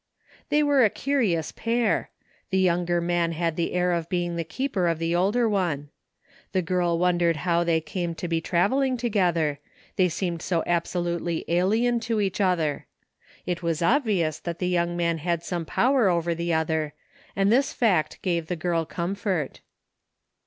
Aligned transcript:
They 0.49 0.63
were 0.63 0.83
a 0.83 0.89
curious 0.89 1.51
pair; 1.51 2.09
the 2.49 2.57
younger 2.57 2.99
man 2.99 3.33
had 3.33 3.55
the 3.55 3.73
air 3.73 3.91
of 3.91 4.09
being 4.09 4.35
the 4.35 4.43
keeper 4.43 4.87
of 4.87 4.97
the 4.97 5.13
older 5.15 5.47
one. 5.47 5.89
The 6.53 6.63
girl 6.63 6.97
wondered 6.97 7.35
how 7.45 7.63
they 7.63 7.81
came 7.81 8.15
to 8.15 8.27
be 8.27 8.41
travelling 8.41 8.97
together, 8.97 9.59
they 9.97 10.09
seemed 10.09 10.41
so 10.41 10.63
absolutely 10.65 11.45
alien 11.47 11.99
to 11.99 12.19
each 12.19 12.41
other. 12.41 12.87
It 13.45 13.61
was 13.61 13.83
obvious 13.83 14.39
that 14.39 14.57
the 14.57 14.67
young 14.69 14.97
man 14.97 15.19
had 15.19 15.43
some 15.43 15.65
power 15.65 16.09
over 16.09 16.33
the 16.33 16.51
other, 16.51 16.93
and 17.35 17.51
this 17.51 17.71
fact 17.71 18.23
gave 18.23 18.47
the 18.47 18.55
girl 18.55 18.85
comfort. 18.85 19.61